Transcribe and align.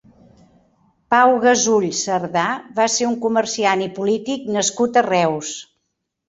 Pau 1.13 1.33
Gasull 1.43 1.85
Sardà 1.97 2.45
va 2.79 2.87
ser 2.95 3.11
un 3.11 3.19
comerciant 3.27 3.85
i 3.89 3.91
polític 4.01 4.49
nascut 4.57 4.99
a 5.03 5.05
Reus. 5.11 5.55